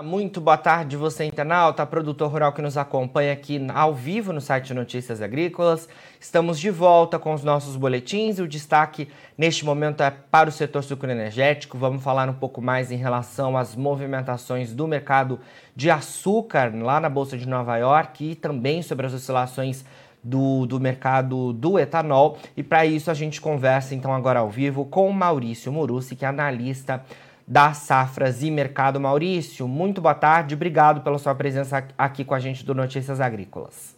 [0.00, 4.72] Muito boa tarde, você internauta, produtor rural que nos acompanha aqui ao vivo no site
[4.72, 5.86] Notícias Agrícolas.
[6.18, 10.52] Estamos de volta com os nossos boletins e o destaque neste momento é para o
[10.52, 11.76] setor sucroenergético.
[11.76, 15.38] Vamos falar um pouco mais em relação às movimentações do mercado
[15.76, 19.84] de açúcar lá na Bolsa de Nova York e também sobre as oscilações
[20.24, 22.38] do, do mercado do etanol.
[22.56, 26.28] E para isso a gente conversa então agora ao vivo com Maurício Murussi, que é
[26.28, 27.04] analista
[27.46, 29.00] das safras e mercado.
[29.00, 33.96] Maurício, muito boa tarde, obrigado pela sua presença aqui com a gente do Notícias Agrícolas.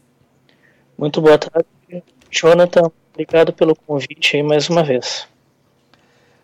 [0.97, 1.67] Muito boa tarde,
[2.31, 2.91] Jonathan.
[3.13, 5.29] Obrigado pelo convite aí mais uma vez.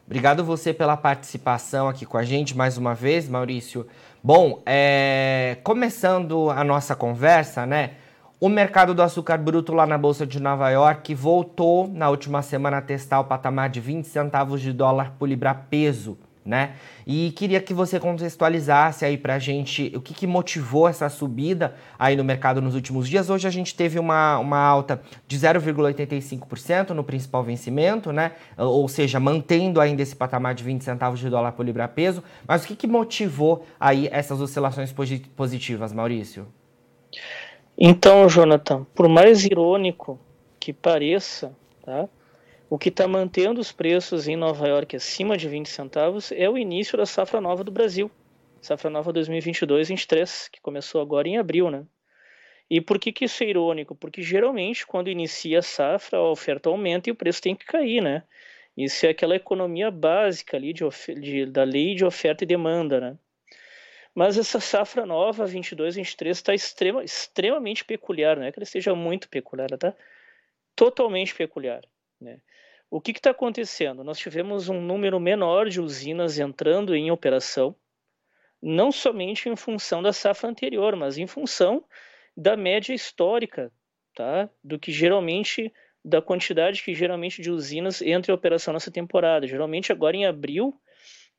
[0.06, 3.86] Obrigado você pela participação aqui com a gente mais uma vez, Maurício.
[4.22, 5.58] Bom, é...
[5.62, 7.92] começando a nossa conversa, né?
[8.40, 12.78] O mercado do açúcar bruto lá na Bolsa de Nova York voltou na última semana
[12.78, 16.18] a testar o patamar de 20 centavos de dólar por libra peso
[16.50, 16.72] né?
[17.06, 22.16] E queria que você contextualizasse aí pra gente o que, que, motivou essa subida aí
[22.16, 23.30] no mercado nos últimos dias.
[23.30, 28.32] Hoje a gente teve uma, uma alta de 0,85% no principal vencimento, né?
[28.58, 32.22] Ou seja, mantendo ainda esse patamar de 20 centavos de dólar por libra peso.
[32.46, 34.92] Mas o que, que motivou aí essas oscilações
[35.36, 36.48] positivas, Maurício?
[37.78, 40.18] Então, Jonathan, por mais irônico
[40.58, 41.52] que pareça,
[41.84, 42.08] tá?
[42.72, 46.56] O que está mantendo os preços em Nova York acima de 20 centavos é o
[46.56, 48.08] início da safra nova do Brasil.
[48.62, 51.84] Safra nova 2022-23, que começou agora em abril, né?
[52.70, 53.96] E por que, que isso é irônico?
[53.96, 58.00] Porque geralmente, quando inicia a safra, a oferta aumenta e o preço tem que cair,
[58.00, 58.22] né?
[58.76, 60.84] Isso é aquela economia básica ali de,
[61.20, 63.18] de, da lei de oferta e demanda, né?
[64.14, 68.94] Mas essa safra nova, 22, 23, está extrema, extremamente peculiar, não é que ela esteja
[68.94, 69.92] muito peculiar, ela está
[70.76, 71.82] totalmente peculiar,
[72.20, 72.40] né?
[72.90, 74.02] O que está acontecendo?
[74.02, 77.74] Nós tivemos um número menor de usinas entrando em operação,
[78.60, 81.84] não somente em função da safra anterior, mas em função
[82.36, 83.72] da média histórica,
[84.14, 84.50] tá?
[84.62, 85.72] Do que geralmente
[86.04, 89.46] da quantidade que geralmente de usinas entra em operação nessa temporada.
[89.46, 90.74] Geralmente agora em abril,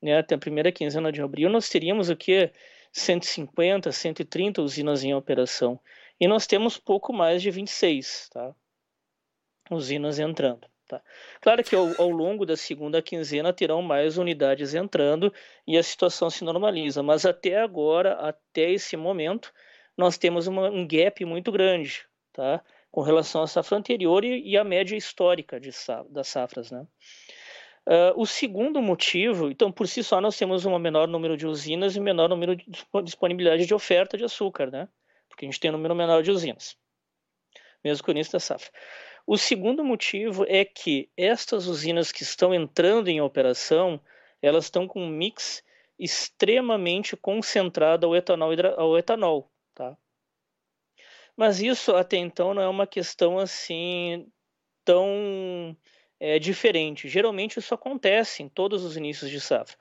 [0.01, 2.51] né, até a primeira quinzena de abril, nós teríamos o que
[2.93, 5.79] 150, 130 usinas em operação.
[6.19, 8.55] E nós temos pouco mais de 26, tá?
[9.69, 10.70] Usinas entrando.
[10.91, 11.01] Tá?
[11.39, 15.33] Claro que ao, ao, longo da segunda quinzena terão mais unidades entrando
[15.65, 19.53] e a situação se normaliza, mas até agora, até esse momento,
[19.97, 22.61] nós temos uma, um gap muito grande tá?
[22.91, 25.69] com relação à safra anterior e, e à média histórica de,
[26.09, 26.71] das safras.
[26.71, 26.85] Né?
[27.87, 31.95] Uh, o segundo motivo, então, por si só, nós temos um menor número de usinas
[31.95, 32.65] e menor número de
[33.01, 34.89] disponibilidade de oferta de açúcar, né?
[35.29, 36.75] porque a gente tem um número menor de usinas,
[37.81, 38.69] mesmo com o início da safra.
[39.25, 43.99] O segundo motivo é que estas usinas que estão entrando em operação,
[44.41, 45.63] elas estão com um mix
[45.97, 49.97] extremamente concentrado ao etanol, ao etanol tá?
[51.35, 54.27] Mas isso até então não é uma questão assim
[54.83, 55.75] tão
[56.19, 57.07] é, diferente.
[57.07, 59.77] Geralmente isso acontece em todos os inícios de safra.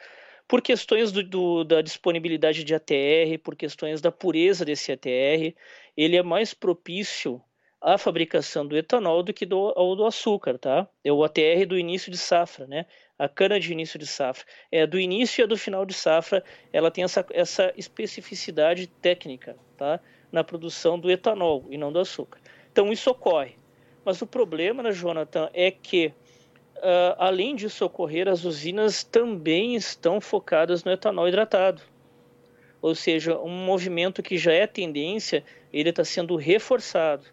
[0.47, 5.55] Por questões do, do, da disponibilidade de ATR, por questões da pureza desse ATR,
[5.97, 7.43] ele é mais propício
[7.81, 10.87] a fabricação do etanol do que do, do açúcar, tá?
[11.03, 12.85] É o ATR do início de safra, né?
[13.19, 14.45] A cana de início de safra.
[14.71, 19.99] É do início e do final de safra, ela tem essa, essa especificidade técnica, tá?
[20.31, 22.39] Na produção do etanol e não do açúcar.
[22.71, 23.57] Então isso ocorre.
[24.05, 26.13] Mas o problema, né, Jonathan, é que
[26.77, 31.83] uh, além disso ocorrer, as usinas também estão focadas no etanol hidratado.
[32.83, 37.25] Ou seja, um movimento que já é tendência, ele está sendo reforçado.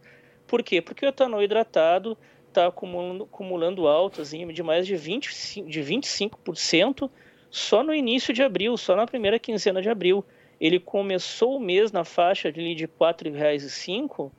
[0.48, 0.82] Por quê?
[0.82, 7.10] Porque o etanol hidratado está acumulando, acumulando altas de mais de, 20, de 25%
[7.50, 10.26] só no início de abril, só na primeira quinzena de abril.
[10.60, 14.32] Ele começou o mês na faixa de, R$ 4,05,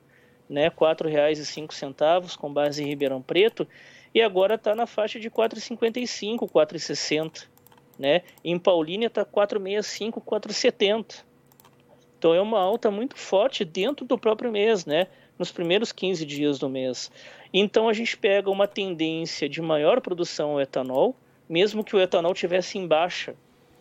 [0.49, 3.67] né, R$ 4,05 com base em Ribeirão Preto,
[4.13, 7.47] e agora está na faixa de R$ 4,55, R$ 4,60.
[7.97, 8.23] Né?
[8.43, 11.23] Em Paulínia está R$ 4,65, R$ 4,70.
[12.17, 15.07] Então é uma alta muito forte dentro do próprio mês, né?
[15.39, 17.09] Nos primeiros 15 dias do mês.
[17.53, 21.15] Então a gente pega uma tendência de maior produção ao etanol,
[21.47, 23.33] mesmo que o etanol tivesse em baixa,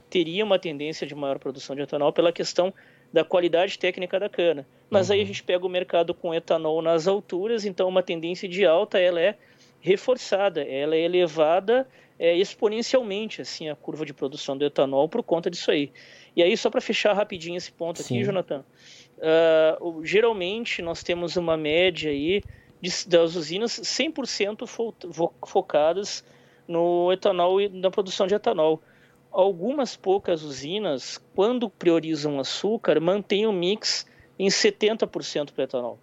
[0.09, 2.73] teria uma tendência de maior produção de etanol pela questão
[3.13, 4.67] da qualidade técnica da cana.
[4.89, 5.15] Mas uhum.
[5.15, 5.27] aí a uhum.
[5.27, 9.37] gente pega o mercado com etanol nas alturas, então uma tendência de alta ela é
[9.81, 11.87] reforçada, ela é elevada
[12.19, 15.93] é, exponencialmente assim a curva de produção do etanol por conta disso aí.
[16.35, 18.17] E aí só para fechar rapidinho esse ponto Sim.
[18.17, 18.65] aqui, Jonathan,
[19.19, 22.41] Uh, geralmente nós temos uma média aí
[22.81, 24.95] de, das usinas 100% fo
[25.45, 26.25] focadas
[26.67, 28.81] no etanol e na produção de etanol.
[29.33, 34.07] algumas poucas usinas, quando priorizam açúcar, mantêm o mix
[34.39, 35.99] em 70% para etanol.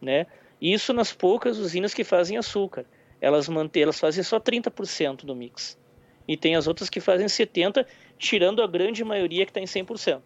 [0.00, 0.26] Né?
[0.60, 2.86] Isso nas poucas usinas que fazem açúcar.
[3.20, 5.78] Elas, mantêm, elas fazem só 30% do mix.
[6.26, 7.86] E tem as outras que fazem 70%,
[8.18, 10.22] tirando a grande maioria que está em 100%.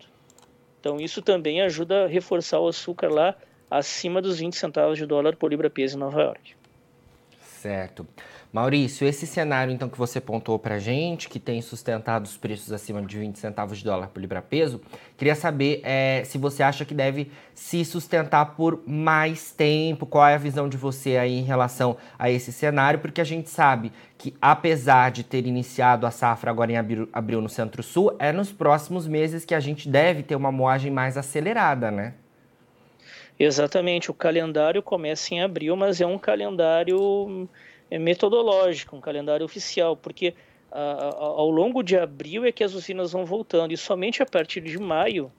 [0.87, 3.35] Então isso também ajuda a reforçar o açúcar lá
[3.69, 6.56] acima dos 20 centavos de dólar por libra-peso em Nova York.
[7.61, 8.07] Certo.
[8.53, 13.01] Maurício, esse cenário então que você pontuou para gente, que tem sustentado os preços acima
[13.03, 14.81] de 20 centavos de dólar por libra-peso,
[15.17, 20.35] queria saber é, se você acha que deve se sustentar por mais tempo, qual é
[20.35, 24.35] a visão de você aí em relação a esse cenário, porque a gente sabe que
[24.41, 29.07] apesar de ter iniciado a safra agora em abril, abril no Centro-Sul, é nos próximos
[29.07, 32.15] meses que a gente deve ter uma moagem mais acelerada, né?
[33.39, 37.49] Exatamente, o calendário começa em abril, mas é um calendário
[37.91, 40.35] é, metodológico, um calendário oficial, porque
[40.71, 44.79] ao longo de abril é que as usinas vão voltando e somente a partir de
[44.79, 45.33] maio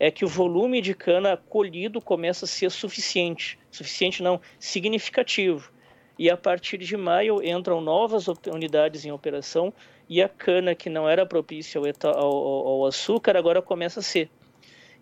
[0.00, 5.70] é que o volume de cana colhido começa a ser suficiente, suficiente não, significativo.
[6.18, 9.72] E a partir de maio entram novas unidades em operação
[10.08, 14.28] e a cana que não era propícia ao, ao, ao açúcar agora começa a ser.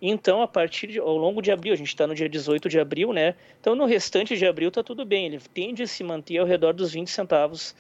[0.02, 2.81] Então, a partir de, ao longo de abril, a gente está no dia 18 de
[2.81, 3.35] abril, né?
[3.61, 5.26] Então, no restante de abril está tudo bem.
[5.26, 7.75] Ele tende a se manter ao redor dos 20 centavos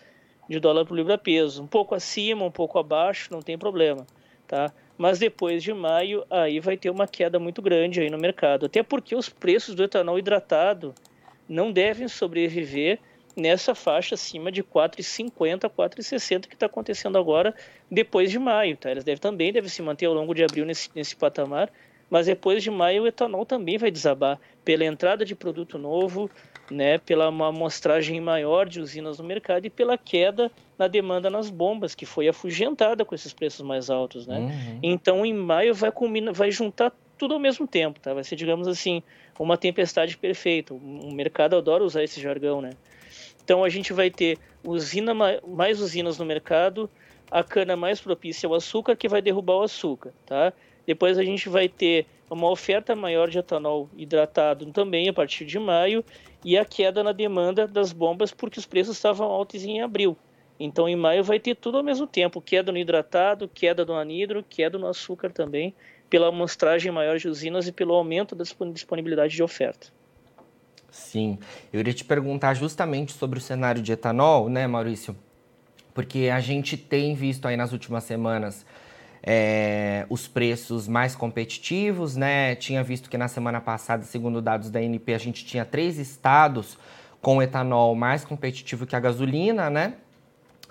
[0.50, 4.04] de dólar por libra peso, um pouco acima, um pouco abaixo, não tem problema,
[4.48, 4.72] tá?
[4.98, 8.82] Mas depois de maio, aí vai ter uma queda muito grande aí no mercado, até
[8.82, 10.92] porque os preços do etanol hidratado
[11.48, 12.98] não devem sobreviver
[13.36, 17.54] nessa faixa acima de 4,50, 4,60 que está acontecendo agora
[17.88, 18.90] depois de maio, tá?
[18.90, 21.70] Eles devem também devem se manter ao longo de abril nesse, nesse patamar
[22.10, 26.28] mas depois de maio o etanol também vai desabar pela entrada de produto novo,
[26.70, 31.50] né, pela uma amostragem maior de usinas no mercado e pela queda na demanda nas
[31.50, 34.38] bombas, que foi afugentada com esses preços mais altos, né?
[34.38, 34.78] Uhum.
[34.82, 38.14] Então, em maio vai combinar, vai juntar tudo ao mesmo tempo, tá?
[38.14, 39.02] Vai ser, digamos assim,
[39.38, 40.72] uma tempestade perfeita.
[40.72, 42.70] O mercado adora usar esse jargão, né?
[43.44, 45.12] Então, a gente vai ter usina
[45.46, 46.88] mais usinas no mercado,
[47.30, 50.52] a cana mais propícia ao açúcar que vai derrubar o açúcar, tá?
[50.86, 55.58] Depois a gente vai ter uma oferta maior de etanol hidratado também a partir de
[55.58, 56.04] maio
[56.44, 60.16] e a queda na demanda das bombas porque os preços estavam altos em abril.
[60.58, 64.44] Então em maio vai ter tudo ao mesmo tempo, queda no hidratado, queda no anidro,
[64.48, 65.74] queda no açúcar também,
[66.08, 69.88] pela amostragem maior de usinas e pelo aumento da disponibilidade de oferta.
[70.90, 71.38] Sim,
[71.72, 75.16] eu iria te perguntar justamente sobre o cenário de etanol, né, Maurício?
[75.94, 78.66] Porque a gente tem visto aí nas últimas semanas
[79.22, 82.54] é, os preços mais competitivos, né?
[82.54, 86.78] Tinha visto que na semana passada, segundo dados da NP, a gente tinha três estados
[87.20, 89.94] com etanol mais competitivo que a gasolina, né?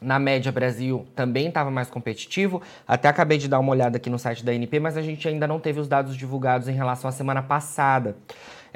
[0.02, 2.62] Na média, Brasil também estava mais competitivo.
[2.88, 5.46] Até acabei de dar uma olhada aqui no site da NP, mas a gente ainda
[5.46, 8.16] não teve os dados divulgados em relação à semana passada.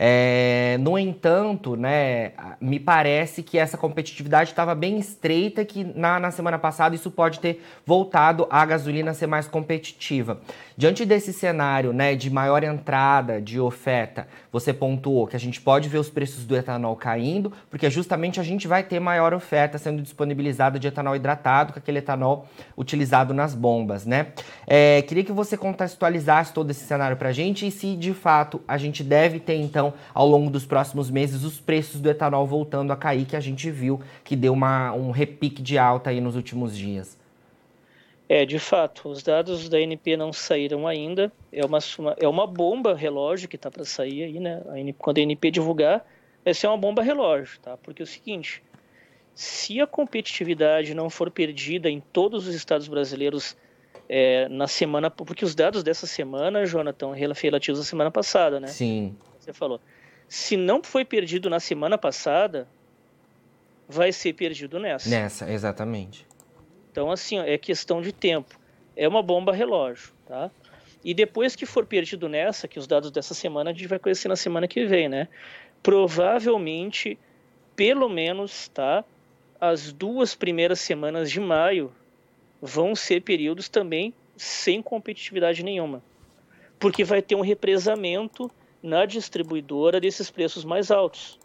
[0.06, 6.30] É, no entanto, né, me parece que essa competitividade estava bem estreita, que na, na
[6.30, 10.42] semana passada isso pode ter voltado a gasolina ser mais competitiva.
[10.76, 15.88] Diante desse cenário né, de maior entrada de oferta, você pontuou que a gente pode
[15.88, 20.02] ver os preços do etanol caindo, porque justamente a gente vai ter maior oferta sendo
[20.02, 22.46] disponibilizada de etanol hidratado, com aquele etanol
[22.76, 24.06] utilizado nas bombas.
[24.06, 24.34] Né?
[24.68, 28.60] É, queria que você contextualizasse todo esse cenário para a gente e se de fato
[28.68, 32.92] a gente deve ter então ao longo dos próximos meses, os preços do etanol voltando
[32.92, 36.36] a cair, que a gente viu que deu uma, um repique de alta aí nos
[36.36, 37.18] últimos dias.
[38.28, 41.32] É, de fato, os dados da NP não saíram ainda.
[41.52, 41.78] É uma,
[42.18, 44.62] é uma bomba relógio que está para sair aí, né?
[44.70, 46.06] A quando a NP divulgar,
[46.44, 47.78] vai ser uma bomba relógio, tá?
[47.78, 48.64] Porque é o seguinte,
[49.36, 53.58] se a competitividade não for perdida em todos os estados brasileiros
[54.08, 58.68] é, na semana, porque os dados dessa semana, Jonathan, relativos à semana passada, né?
[58.68, 59.80] Sim você falou.
[60.28, 62.68] Se não foi perdido na semana passada,
[63.88, 65.10] vai ser perdido nessa.
[65.10, 66.26] Nessa, exatamente.
[66.92, 68.60] Então, assim, é questão de tempo.
[68.96, 70.52] É uma bomba relógio, tá?
[71.04, 74.28] E depois que for perdido nessa, que os dados dessa semana a gente vai conhecer
[74.28, 75.28] na semana que vem, né?
[75.82, 77.18] Provavelmente,
[77.76, 79.04] pelo menos, tá?
[79.60, 81.92] As duas primeiras semanas de maio
[82.62, 86.02] vão ser períodos também sem competitividade nenhuma.
[86.80, 88.50] Porque vai ter um represamento
[88.84, 91.40] na distribuidora desses preços mais altos.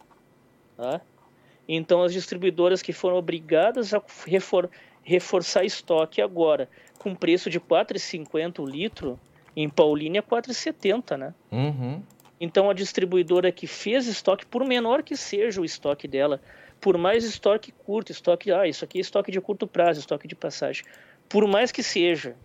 [0.77, 1.01] Tá?
[1.69, 4.69] Então, as distribuidoras que foram obrigadas a refor
[5.05, 6.69] reforçar estoque agora
[6.99, 9.19] com preço de R$ 4,50 o litro,
[9.57, 11.35] em Paulínia é R$ 4,70, né?
[11.51, 12.03] Uhum.
[12.41, 16.41] Então, a distribuidora que fez estoque, por menor que seja o estoque dela,
[16.81, 20.35] por mais estoque curto, estoque, ah, isso aqui é estoque de curto prazo, estoque de
[20.35, 20.85] passagem.
[21.29, 22.37] por mais que seja,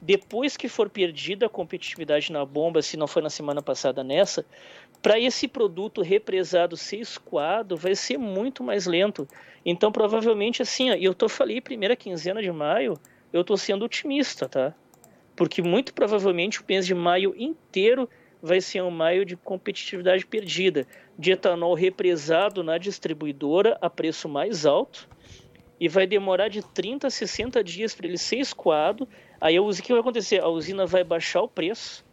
[0.00, 4.44] depois que for perdida a competitividade na bomba, se não foi na semana passada nessa,
[5.02, 9.26] para esse produto represado ser escoado, vai ser muito mais lento.
[9.64, 12.94] Então, provavelmente, assim, eu tô falei primeira quinzena de maio,
[13.32, 14.74] eu tô sendo otimista, tá?
[15.36, 18.08] Porque muito provavelmente o mês de maio inteiro
[18.40, 20.86] vai ser um maio de competitividade perdida,
[21.18, 25.08] de etanol represado na distribuidora a preço mais alto,
[25.80, 29.08] e vai demorar de 30 a 60 dias para ele ser escoado.
[29.40, 30.40] Aí o que vai acontecer?
[30.40, 32.04] A usina vai baixar o preço,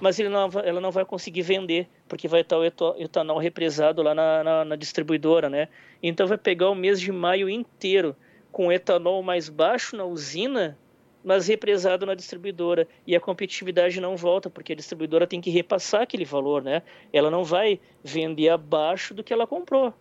[0.00, 2.64] mas não, ela não vai conseguir vender, porque vai estar o
[2.98, 5.68] etanol represado lá na, na, na distribuidora, né?
[6.02, 8.14] Então vai pegar o mês de maio inteiro
[8.52, 10.78] com etanol mais baixo na usina,
[11.24, 12.86] mas represado na distribuidora.
[13.06, 16.82] E a competitividade não volta, porque a distribuidora tem que repassar aquele valor, né?
[17.12, 19.94] Ela não vai vender abaixo do que ela comprou,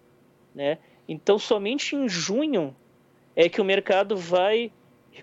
[0.53, 0.77] né?
[1.07, 2.75] Então somente em junho
[3.35, 4.71] é que o mercado vai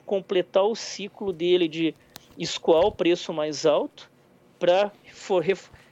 [0.01, 1.95] completar o ciclo dele de
[2.39, 4.11] escoar o preço mais alto
[4.59, 4.93] para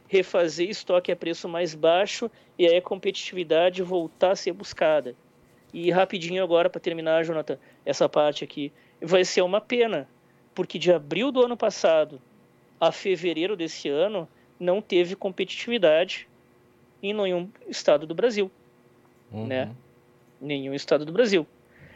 [0.08, 5.14] refazer estoque a preço mais baixo e aí a competitividade voltar a ser buscada.
[5.72, 10.08] E rapidinho agora para terminar, Jonathan, essa parte aqui, vai ser uma pena,
[10.54, 12.20] porque de abril do ano passado
[12.80, 14.28] a fevereiro desse ano
[14.58, 16.28] não teve competitividade
[17.02, 18.50] em nenhum estado do Brasil,
[19.32, 19.46] uhum.
[19.46, 19.74] né?
[20.40, 21.46] Nenhum estado do Brasil.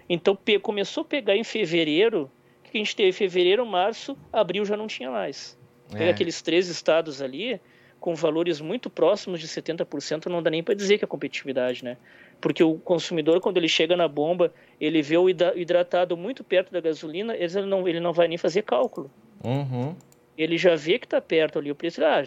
[0.08, 2.30] Então começou a pegar em fevereiro,
[2.64, 5.58] que a gente teve fevereiro, março, abril já não tinha mais.
[5.94, 6.08] É.
[6.08, 7.60] aqueles três estados ali,
[8.00, 11.96] com valores muito próximos de 70%, não dá nem para dizer que é competitividade, né?
[12.40, 16.80] Porque o consumidor, quando ele chega na bomba, ele vê o hidratado muito perto da
[16.80, 19.10] gasolina, ele não, ele não vai nem fazer cálculo.
[19.42, 19.94] Uhum.
[20.36, 22.26] Ele já vê que está perto ali o preço, ah,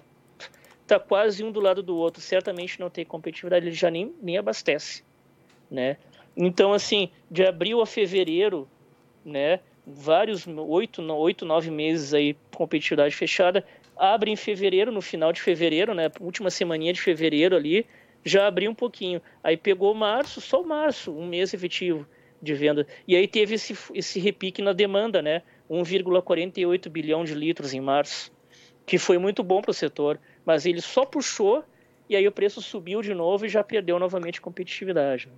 [0.88, 4.38] tá quase um do lado do outro, certamente não tem competitividade, ele já nem, nem
[4.38, 5.04] abastece,
[5.70, 5.98] né?
[6.38, 8.70] Então, assim, de abril a fevereiro,
[9.26, 13.66] né, vários, oito, oito, nove meses aí, competitividade fechada,
[13.98, 17.88] abre em fevereiro, no final de fevereiro, né, última semaninha de fevereiro ali,
[18.24, 19.20] já abriu um pouquinho.
[19.44, 22.08] Aí pegou março, só março, um mês efetivo
[22.40, 22.86] de venda.
[23.08, 28.32] E aí teve esse, esse repique na demanda, né, 1,48 bilhão de litros em março,
[28.86, 31.64] que foi muito bom para o setor, mas ele só puxou
[32.08, 35.30] e aí o preço subiu de novo e já perdeu novamente competitividade.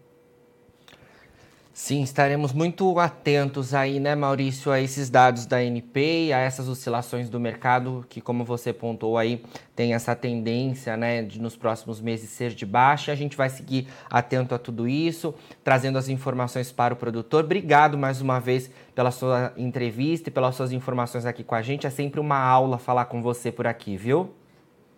[1.81, 7.29] Sim, estaremos muito atentos aí, né, Maurício, a esses dados da NP, a essas oscilações
[7.29, 9.41] do mercado, que como você pontuou aí,
[9.77, 13.13] tem essa tendência, né, de nos próximos meses ser de baixa.
[13.13, 15.33] A gente vai seguir atento a tudo isso,
[15.63, 17.45] trazendo as informações para o produtor.
[17.45, 21.87] Obrigado mais uma vez pela sua entrevista e pelas suas informações aqui com a gente.
[21.87, 24.31] É sempre uma aula falar com você por aqui, viu?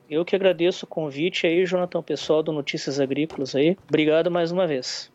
[0.10, 3.78] Eu que agradeço o convite aí, Jonathan, pessoal do Notícias Agrícolas aí.
[3.88, 5.11] Obrigado mais uma vez.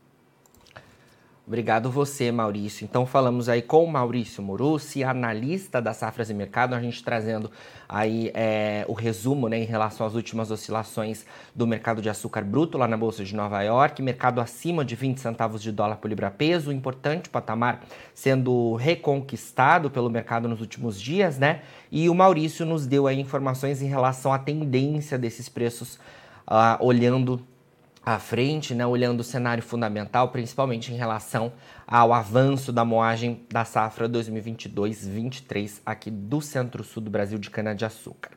[1.47, 2.85] Obrigado você, Maurício.
[2.85, 7.53] Então falamos aí com o Maurício Morussi, analista da Safras e Mercado, a gente trazendo
[7.89, 11.25] aí é, o resumo né, em relação às últimas oscilações
[11.55, 15.21] do mercado de açúcar bruto lá na Bolsa de Nova York, mercado acima de 20
[15.21, 21.63] centavos de dólar por libra-peso, importante patamar sendo reconquistado pelo mercado nos últimos dias, né?
[21.93, 25.95] E o Maurício nos deu aí informações em relação à tendência desses preços,
[26.49, 27.41] uh, olhando
[28.07, 31.53] à frente, né, olhando o cenário fundamental, principalmente em relação
[31.85, 38.36] ao avanço da moagem da safra 2022-23 aqui do centro-sul do Brasil de cana-de-açúcar.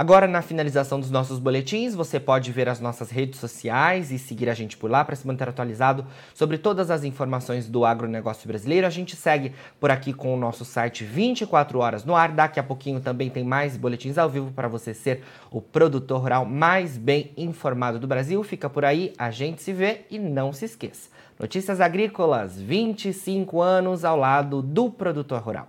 [0.00, 4.48] Agora, na finalização dos nossos boletins, você pode ver as nossas redes sociais e seguir
[4.48, 8.86] a gente por lá para se manter atualizado sobre todas as informações do agronegócio brasileiro.
[8.86, 12.32] A gente segue por aqui com o nosso site 24 horas no ar.
[12.32, 16.46] Daqui a pouquinho também tem mais boletins ao vivo para você ser o produtor rural
[16.46, 18.42] mais bem informado do Brasil.
[18.42, 21.10] Fica por aí, a gente se vê e não se esqueça.
[21.38, 25.68] Notícias Agrícolas, 25 anos ao lado do produtor rural.